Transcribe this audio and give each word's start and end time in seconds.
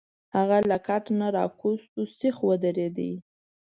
هغه 0.35 0.57
له 0.69 0.77
کټ 0.87 1.03
نه 1.19 1.27
راکوز 1.37 1.79
شو، 1.89 2.01
سیخ 2.17 2.35
ودرید. 2.49 2.97